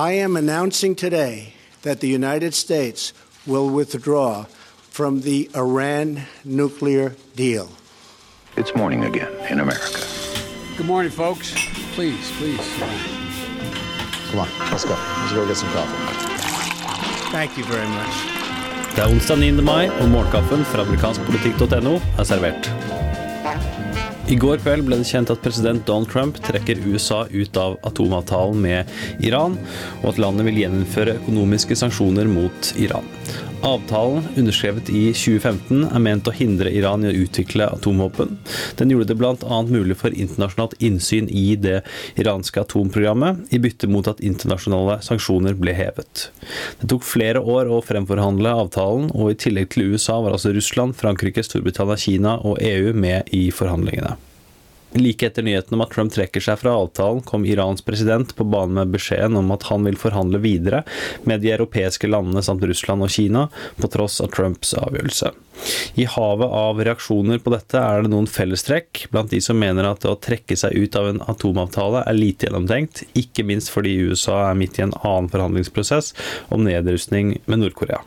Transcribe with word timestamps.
I 0.00 0.12
am 0.12 0.34
announcing 0.34 0.94
today 0.94 1.52
that 1.82 2.00
the 2.00 2.08
United 2.08 2.54
States 2.54 3.12
will 3.46 3.68
withdraw 3.68 4.46
from 4.88 5.20
the 5.20 5.50
Iran 5.54 6.22
nuclear 6.42 7.14
deal. 7.36 7.68
It's 8.56 8.74
morning 8.74 9.04
again 9.04 9.30
in 9.50 9.60
America. 9.60 10.00
Good 10.78 10.86
morning, 10.86 11.12
folks. 11.12 11.52
Please, 11.92 12.32
please. 12.38 12.66
Come 14.30 14.40
on, 14.40 14.48
let's 14.72 14.86
go. 14.86 14.96
Let's 15.20 15.34
go 15.34 15.46
get 15.46 15.58
some 15.58 15.70
coffee. 15.76 15.98
Thank 17.30 17.58
you 17.58 17.64
very 17.64 17.88
much. 17.88 18.14
Det 18.94 19.02
er 19.02 19.10
onsdag 19.12 19.38
9. 19.38 19.52
mai, 19.52 19.88
og 20.00 20.08
morgenkaffen 20.08 20.64
fra 20.64 20.80
amerikanskpolitikk.no 20.82 22.00
er 22.18 22.24
servert. 22.24 22.72
I 24.30 24.36
går 24.38 24.60
kveld 24.62 24.84
ble 24.86 25.00
det 25.00 25.08
kjent 25.08 25.30
at 25.32 25.40
president 25.42 25.82
Donald 25.88 26.06
Trump 26.12 26.36
trekker 26.44 26.78
USA 26.86 27.24
ut 27.32 27.56
av 27.58 27.72
atomavtalen 27.88 28.60
med 28.62 28.92
Iran, 29.26 29.56
og 30.04 30.12
at 30.12 30.20
landet 30.22 30.46
vil 30.46 30.60
gjeninnføre 30.62 31.16
økonomiske 31.18 31.74
sanksjoner 31.80 32.30
mot 32.30 32.70
Iran. 32.78 33.08
Avtalen, 33.66 34.22
underskrevet 34.40 34.88
i 34.88 35.10
2015, 35.12 35.82
er 35.90 36.00
ment 36.00 36.28
å 36.30 36.32
hindre 36.32 36.70
Iran 36.72 37.02
i 37.04 37.10
å 37.10 37.24
utvikle 37.26 37.66
atomvåpen. 37.74 38.38
Den 38.78 38.94
gjorde 38.94 39.10
det 39.10 39.18
bl.a. 39.20 39.58
mulig 39.66 39.98
for 40.00 40.14
internasjonalt 40.14 40.78
innsyn 40.78 41.28
i 41.28 41.58
det 41.60 41.82
iranske 42.14 42.62
atomprogrammet, 42.62 43.42
i 43.52 43.60
bytte 43.60 43.90
mot 43.90 44.08
at 44.08 44.22
internasjonale 44.24 45.00
sanksjoner 45.04 45.58
ble 45.60 45.74
hevet. 45.76 46.30
Det 46.80 46.88
tok 46.94 47.04
flere 47.04 47.42
år 47.42 47.68
å 47.68 47.82
fremforhandle 47.84 48.54
avtalen, 48.62 49.10
og 49.12 49.34
i 49.34 49.38
tillegg 49.44 49.74
til 49.74 49.92
USA 49.92 50.22
var 50.22 50.38
altså 50.38 50.54
Russland, 50.56 50.96
Frankrike, 50.96 51.44
Storbritannia, 51.44 52.00
Kina 52.00 52.38
og 52.40 52.62
EU 52.64 52.94
med 52.96 53.28
i 53.36 53.48
forhandlingene. 53.52 54.16
Like 54.92 55.26
etter 55.26 55.42
nyheten 55.46 55.76
om 55.76 55.84
at 55.84 55.92
Trump 55.94 56.12
trekker 56.14 56.42
seg 56.42 56.58
fra 56.62 56.72
avtalen, 56.74 57.22
kom 57.22 57.44
Irans 57.46 57.84
president 57.86 58.34
på 58.36 58.44
banen 58.44 58.74
med 58.80 58.90
beskjeden 58.94 59.38
om 59.38 59.52
at 59.54 59.68
han 59.70 59.86
vil 59.86 59.98
forhandle 60.00 60.40
videre 60.42 60.82
med 61.28 61.44
de 61.44 61.52
europeiske 61.54 62.10
landene 62.10 62.42
samt 62.42 62.64
Russland 62.66 63.06
og 63.06 63.12
Kina, 63.14 63.46
på 63.78 63.90
tross 63.92 64.18
av 64.24 64.32
Trumps 64.34 64.74
avgjørelse. 64.74 65.30
I 66.00 66.06
havet 66.08 66.54
av 66.56 66.80
reaksjoner 66.82 67.38
på 67.44 67.52
dette 67.54 67.78
er 67.78 68.02
det 68.02 68.10
noen 68.12 68.28
fellestrekk 68.30 69.06
blant 69.12 69.30
de 69.30 69.42
som 69.44 69.58
mener 69.60 69.86
at 69.86 70.06
å 70.08 70.16
trekke 70.18 70.56
seg 70.58 70.74
ut 70.74 70.96
av 70.98 71.10
en 71.10 71.20
atomavtale 71.30 72.04
er 72.06 72.16
lite 72.16 72.48
gjennomtenkt, 72.48 73.04
ikke 73.14 73.46
minst 73.46 73.70
fordi 73.70 73.98
USA 74.10 74.46
er 74.48 74.58
midt 74.58 74.80
i 74.80 74.86
en 74.88 74.96
annen 75.02 75.30
forhandlingsprosess 75.30 76.14
om 76.50 76.64
nedrustning 76.66 77.36
med 77.46 77.62
Nord-Korea. 77.62 78.02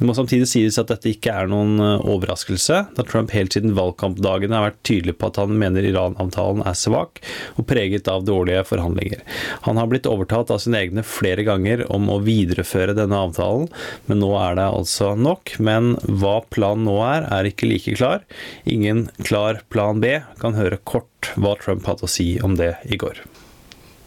Det 0.00 0.06
må 0.08 0.14
samtidig 0.16 0.46
sies 0.48 0.78
at 0.80 0.88
dette 0.88 1.10
ikke 1.12 1.32
er 1.42 1.48
noen 1.50 1.74
eh, 1.76 2.06
overraskelse, 2.08 2.76
da 2.96 3.04
Trump 3.04 3.34
helt 3.36 3.52
siden 3.52 3.74
valgkampdagene 3.76 4.56
har 4.56 4.70
vært 4.70 4.78
tydelig 4.88 5.12
på 5.20 5.28
at 5.28 5.36
han 5.42 5.52
mener 5.60 5.84
Iran-avtalen 5.84 6.62
er 6.64 6.78
svak 6.78 7.20
og 7.60 7.66
preget 7.68 8.08
av 8.08 8.24
dårlige 8.24 8.62
forhandlinger. 8.70 9.20
Han 9.68 9.76
har 9.76 9.90
blitt 9.92 10.08
overtalt 10.08 10.54
av 10.54 10.62
sine 10.64 10.80
egne 10.80 11.04
flere 11.04 11.44
ganger 11.44 11.84
om 11.92 12.08
å 12.08 12.16
videreføre 12.24 12.96
denne 12.96 13.20
avtalen, 13.26 13.68
men 14.08 14.22
nå 14.24 14.32
er 14.40 14.56
det 14.56 14.66
altså 14.70 15.12
nok. 15.20 15.58
Men 15.60 15.92
hva 16.08 16.38
planen 16.48 16.88
nå 16.88 16.96
er, 17.04 17.28
er 17.28 17.52
ikke 17.52 17.68
like 17.68 17.98
klar. 18.00 18.24
Ingen 18.64 19.10
klar 19.20 19.60
plan 19.68 20.00
B. 20.00 20.16
Kan 20.40 20.56
høre 20.56 20.80
kort 20.80 21.34
hva 21.36 21.58
Trump 21.60 21.84
hadde 21.84 22.08
å 22.08 22.14
si 22.16 22.30
om 22.40 22.56
det 22.56 22.72
i 22.88 22.96
går. 22.96 23.20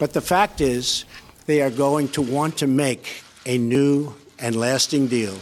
But 0.02 0.18
the 0.18 0.26
fact 0.26 0.58
is, 0.58 1.06
they 1.46 1.62
are 1.62 1.70
going 1.70 2.10
to 2.18 2.26
want 2.26 2.58
to 2.58 2.68
make 2.68 3.22
a 3.46 3.60
new 3.60 4.16
and 4.40 4.56
lasting 4.58 5.06
deal. 5.06 5.38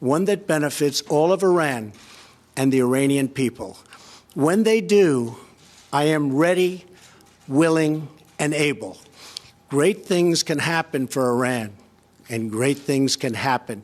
One 0.00 0.24
that 0.26 0.46
benefits 0.46 1.00
all 1.02 1.32
of 1.32 1.42
Iran 1.42 1.92
and 2.56 2.72
the 2.72 2.80
Iranian 2.80 3.28
people. 3.28 3.78
When 4.34 4.62
they 4.62 4.80
do, 4.80 5.36
I 5.92 6.04
am 6.04 6.36
ready, 6.36 6.84
willing, 7.46 8.08
and 8.38 8.54
able. 8.54 8.98
Great 9.68 10.06
things 10.06 10.42
can 10.42 10.58
happen 10.58 11.06
for 11.06 11.28
Iran, 11.30 11.72
and 12.28 12.50
great 12.50 12.78
things 12.78 13.16
can 13.16 13.34
happen 13.34 13.82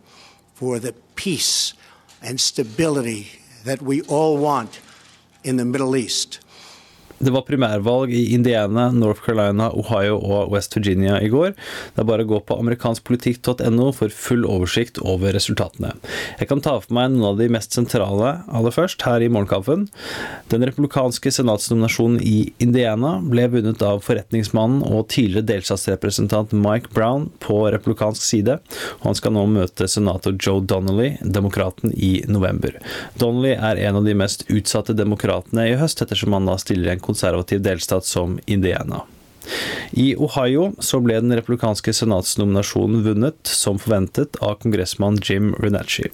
for 0.54 0.78
the 0.78 0.94
peace 1.14 1.74
and 2.22 2.40
stability 2.40 3.28
that 3.64 3.82
we 3.82 4.02
all 4.02 4.38
want 4.38 4.80
in 5.42 5.56
the 5.56 5.64
Middle 5.64 5.96
East. 5.96 6.40
Det 7.24 7.32
var 7.32 7.46
primærvalg 7.48 8.12
i 8.12 8.34
Indiana, 8.34 8.90
North 8.92 9.22
Carolina, 9.24 9.70
Ohio 9.72 10.18
og 10.18 10.50
West 10.52 10.76
Virginia 10.76 11.16
i 11.24 11.30
går. 11.32 11.54
Det 11.94 12.02
er 12.02 12.08
bare 12.08 12.26
å 12.26 12.28
gå 12.34 12.40
på 12.44 12.58
amerikanskpolitikk.no 12.60 13.86
for 13.96 14.12
full 14.12 14.44
oversikt 14.44 15.00
over 15.00 15.32
resultatene. 15.32 15.94
Jeg 16.40 16.50
kan 16.50 16.60
ta 16.64 16.74
for 16.82 16.92
meg 16.92 17.14
noen 17.14 17.30
av 17.30 17.40
de 17.40 17.48
mest 17.52 17.72
sentrale 17.76 18.34
aller 18.44 18.74
først, 18.74 19.06
her 19.08 19.24
i 19.24 19.30
Morgenkaffen. 19.32 19.86
Den 20.52 20.66
republikanske 20.68 21.32
senatsnominasjonen 21.32 22.20
i 22.20 22.50
Indiana 22.62 23.16
ble 23.24 23.46
vunnet 23.54 23.84
av 23.84 24.02
forretningsmannen 24.04 24.84
og 24.84 25.08
tidligere 25.14 25.48
delstatsrepresentant 25.54 26.52
Mike 26.52 26.92
Brown 26.92 27.30
på 27.40 27.62
republikansk 27.72 28.20
side, 28.24 28.58
han 29.00 29.16
skal 29.16 29.34
nå 29.36 29.46
møte 29.48 29.88
senator 29.88 30.36
Joe 30.36 30.60
Donnelly, 30.60 31.14
demokraten, 31.22 31.92
i 31.94 32.24
november. 32.28 32.76
Donnelly 33.20 33.54
er 33.54 33.80
en 33.88 34.00
av 34.00 34.04
de 34.06 34.14
mest 34.18 34.44
utsatte 34.52 34.96
demokratene 34.96 35.68
i 35.70 35.76
høst, 35.80 36.02
ettersom 36.04 36.36
han 36.36 36.48
da 36.48 36.58
stiller 36.60 36.92
en 36.92 37.02
konservativ 37.14 37.62
delstat 37.62 38.04
som 38.04 38.38
Indiana. 38.46 39.04
I 39.90 40.14
Ohio 40.16 40.72
så 40.80 40.98
ble 41.04 41.18
den 41.20 41.34
republikanske 41.36 41.92
senatsnominasjonen 41.94 43.04
vunnet, 43.04 43.36
som 43.46 43.78
forventet, 43.78 44.38
av 44.40 44.56
kongressmann 44.62 45.20
Jim 45.22 45.52
Renacci. 45.60 46.08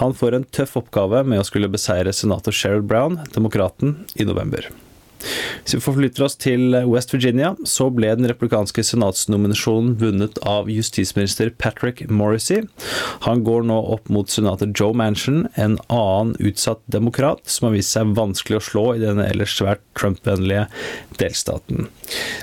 Han 0.00 0.14
får 0.14 0.38
en 0.38 0.46
tøff 0.54 0.76
oppgave 0.80 1.24
med 1.26 1.42
å 1.42 1.48
skulle 1.48 1.68
beseire 1.68 2.14
senator 2.14 2.54
Sheryl 2.54 2.86
Brown, 2.86 3.18
demokraten, 3.34 3.98
i 4.14 4.24
november. 4.24 4.70
Hvis 5.20 5.76
vi 5.76 5.82
forflytter 5.84 6.24
oss 6.26 6.38
til 6.40 6.74
West 6.88 7.12
Virginia, 7.14 7.52
så 7.68 7.88
ble 7.92 8.12
den 8.16 8.28
republikanske 8.30 8.84
senatsnominasjonen 8.86 9.96
vunnet 10.00 10.40
av 10.48 10.70
justisminister 10.72 11.52
Patrick 11.60 12.02
Morrissey. 12.10 12.64
Han 13.26 13.44
går 13.46 13.66
nå 13.68 13.76
opp 13.94 14.08
mot 14.12 14.30
senator 14.30 14.70
Joe 14.74 14.96
Manchin, 14.96 15.44
en 15.54 15.76
annen 15.92 16.34
utsatt 16.40 16.82
demokrat 16.90 17.44
som 17.50 17.68
har 17.68 17.76
vist 17.76 17.94
seg 17.96 18.14
vanskelig 18.16 18.60
å 18.60 18.64
slå 18.70 18.84
i 18.96 19.02
denne 19.02 19.28
ellers 19.28 19.56
svært 19.58 19.84
Trump-vennlige 19.98 20.66
delstaten. 21.20 21.88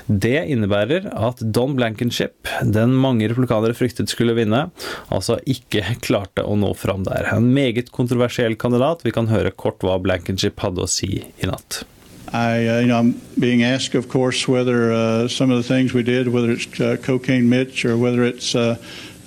Det 0.06 0.46
innebærer 0.48 1.10
at 1.12 1.42
Don 1.42 1.76
Blankenship, 1.78 2.48
den 2.62 2.94
mange 2.96 3.28
republikanere 3.28 3.76
fryktet 3.76 4.12
skulle 4.12 4.36
vinne, 4.38 4.68
altså 5.12 5.38
ikke 5.48 5.98
klarte 6.04 6.46
å 6.46 6.56
nå 6.58 6.72
fram 6.78 7.04
der. 7.08 7.28
En 7.34 7.52
meget 7.54 7.92
kontroversiell 7.94 8.56
kandidat. 8.60 9.04
Vi 9.04 9.14
kan 9.14 9.30
høre 9.32 9.54
kort 9.54 9.84
hva 9.84 9.98
Blankenship 10.02 10.60
hadde 10.64 10.84
å 10.84 10.90
si 10.90 11.12
i 11.20 11.50
natt. 11.50 11.84
I, 12.32 12.66
uh, 12.66 12.80
you 12.80 12.86
know, 12.88 12.98
I'm 12.98 13.20
being 13.38 13.62
asked, 13.62 13.94
of 13.94 14.08
course, 14.08 14.46
whether 14.46 14.92
uh, 14.92 15.28
some 15.28 15.50
of 15.50 15.56
the 15.56 15.62
things 15.62 15.94
we 15.94 16.02
did, 16.02 16.28
whether 16.28 16.50
it's 16.50 16.80
uh, 16.80 16.96
cocaine 17.02 17.48
Mitch 17.48 17.84
or 17.84 17.96
whether 17.96 18.22
it's 18.22 18.54
uh, 18.54 18.76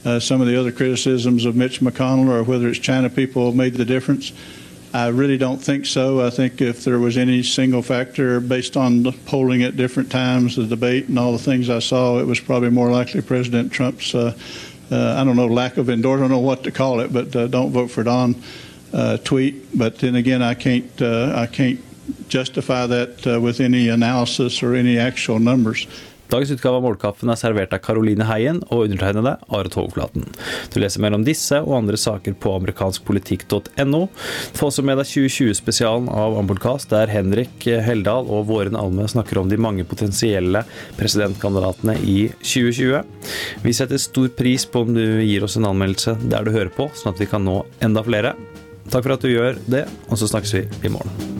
uh, 0.06 0.20
some 0.20 0.42
of 0.42 0.48
the 0.48 0.60
other 0.60 0.72
criticisms 0.72 1.46
of 1.46 1.56
Mitch 1.56 1.80
McConnell 1.80 2.30
or 2.30 2.44
whether 2.44 2.68
it's 2.68 2.80
China 2.80 3.10
people 3.10 3.54
made 3.54 3.74
the 3.74 3.86
difference. 3.86 4.34
I 4.94 5.08
really 5.08 5.38
don't 5.38 5.58
think 5.58 5.86
so. 5.86 6.26
I 6.26 6.30
think 6.30 6.62
if 6.62 6.84
there 6.84 7.00
was 7.00 7.18
any 7.18 7.44
single 7.44 7.82
factor 7.82 8.40
based 8.40 8.76
on 8.76 9.04
the 9.04 9.14
polling 9.14 9.64
at 9.64 9.78
different 9.78 10.12
times, 10.12 10.58
the 10.58 10.66
debate, 10.66 11.08
and 11.08 11.18
all 11.18 11.32
the 11.32 11.40
things 11.40 11.70
I 11.70 11.80
saw, 11.80 12.20
it 12.20 12.28
was 12.28 12.40
probably 12.40 12.70
more 12.70 12.92
likely 12.92 13.22
President 13.22 13.72
Trump's, 13.72 14.14
uh, 14.14 14.36
I 14.92 15.24
don't 15.24 15.38
know, 15.38 15.48
lack 15.48 15.78
of 15.78 15.90
endorsement, 15.90 16.32
I 16.32 16.36
don't 16.36 16.42
know 16.42 16.46
what 16.46 16.66
to 16.66 16.72
call 16.72 17.00
it, 17.00 17.14
but 17.14 17.32
don't 17.32 17.72
vote 17.72 17.88
for 17.88 18.04
Don 18.04 18.36
tweet. 19.24 19.78
But 19.78 20.00
then 20.00 20.16
again, 20.16 20.42
I 20.42 20.56
can't, 20.56 21.02
I 21.02 21.48
can't 21.48 21.80
justify 22.32 22.88
that 22.88 23.28
uh, 23.28 23.40
with 23.40 23.60
any 23.60 23.90
analysis 23.90 24.64
or 24.64 24.76
any 24.76 24.98
actual 24.98 25.40
numbers. 25.40 25.88
Dagens 26.32 26.52
utgave 26.52 26.78
av 26.80 26.86
Målkaffen 26.86 27.28
er 27.28 27.36
servert 27.36 27.74
av 27.76 27.82
Caroline 27.84 28.24
Heien 28.30 28.62
og 28.72 28.86
undertegnede 28.86 29.34
Are 29.52 29.72
Togflaten. 29.72 30.24
Du 30.72 30.78
leser 30.80 31.04
mer 31.04 31.12
om 31.18 31.26
disse 31.28 31.58
og 31.60 31.74
andre 31.82 32.00
saker 32.00 32.38
på 32.40 32.54
amerikanskpolitikk.no. 32.56 34.00
Få 34.56 34.70
også 34.70 34.86
med 34.88 35.02
deg 35.02 35.10
2020-spesialen 35.10 36.08
av 36.08 36.38
Ambulkast, 36.40 36.88
der 36.94 37.12
Henrik 37.12 37.68
Heldal 37.68 38.32
og 38.32 38.48
Våren 38.48 38.80
Alme 38.80 39.10
snakker 39.12 39.42
om 39.42 39.52
de 39.52 39.60
mange 39.60 39.84
potensielle 39.84 40.64
presidentkandidatene 41.02 41.98
i 42.00 42.18
2020. 42.40 43.04
Vi 43.68 43.76
setter 43.76 44.00
stor 44.00 44.32
pris 44.40 44.64
på 44.64 44.86
om 44.86 44.96
du 44.96 45.04
gir 45.26 45.44
oss 45.44 45.60
en 45.60 45.68
anmeldelse 45.68 46.16
der 46.32 46.48
du 46.48 46.56
hører 46.56 46.72
på, 46.72 46.88
sånn 46.96 47.12
at 47.12 47.20
vi 47.20 47.28
kan 47.28 47.44
nå 47.44 47.60
enda 47.84 48.08
flere. 48.08 48.38
Takk 48.88 49.04
for 49.04 49.20
at 49.20 49.28
du 49.28 49.34
gjør 49.36 49.60
det, 49.68 49.84
og 50.08 50.16
så 50.16 50.32
snakkes 50.32 50.56
vi 50.62 50.66
i 50.88 50.96
morgen. 50.96 51.31